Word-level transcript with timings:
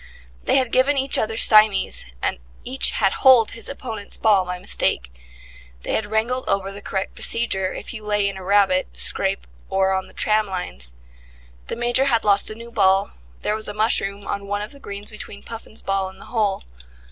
They 0.45 0.55
had 0.55 0.71
given 0.71 0.97
each 0.97 1.19
other 1.19 1.37
stymies, 1.37 2.05
and 2.23 2.39
each 2.63 2.89
had 2.89 3.11
holed 3.11 3.51
his 3.51 3.69
opponent's 3.69 4.17
ball 4.17 4.45
by 4.45 4.57
mistake; 4.57 5.13
they 5.83 5.93
had 5.93 6.07
wrangled 6.07 6.49
over 6.49 6.71
the 6.71 6.81
correct 6.81 7.13
procedure 7.13 7.71
if 7.71 7.93
you 7.93 8.03
lay 8.03 8.27
in 8.27 8.35
a 8.35 8.43
rabbit 8.43 8.89
scrape 8.99 9.45
or 9.69 9.93
on 9.93 10.07
the 10.07 10.15
tram 10.15 10.47
lines: 10.47 10.93
the 11.67 11.75
Major 11.75 12.05
had 12.05 12.25
lost 12.25 12.49
a 12.49 12.55
new 12.55 12.71
ball; 12.71 13.11
there 13.43 13.55
was 13.55 13.67
a 13.67 13.75
mushroom 13.75 14.25
on 14.25 14.47
one 14.47 14.63
of 14.63 14.71
the 14.71 14.79
greens 14.79 15.11
between 15.11 15.43
Puffin's 15.43 15.83
ball 15.83 16.09
and 16.09 16.19
the 16.19 16.25
hole. 16.33 16.63